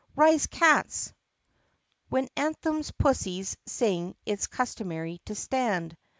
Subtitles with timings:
[0.15, 1.13] Rise, cats!
[2.09, 5.95] (When anthems pussies sing It's customary to stand.)